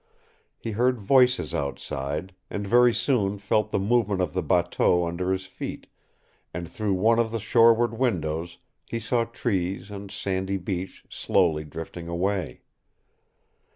He 0.57 0.71
heard 0.71 0.97
voices 0.99 1.53
outside, 1.53 2.33
and 2.49 2.65
very 2.65 2.91
soon 2.91 3.37
felt 3.37 3.69
the 3.69 3.77
movement 3.77 4.19
of 4.19 4.33
the 4.33 4.41
bateau 4.41 5.05
under 5.05 5.31
his 5.31 5.45
feet, 5.45 5.85
and 6.55 6.67
through 6.67 6.95
one 6.95 7.19
of 7.19 7.29
the 7.31 7.37
shoreward 7.39 7.93
windows 7.93 8.57
he 8.83 8.99
saw 8.99 9.25
trees 9.25 9.91
and 9.91 10.09
sandy 10.09 10.57
beach 10.57 11.05
slowly 11.07 11.65
drifting 11.65 12.07
away. 12.07 12.61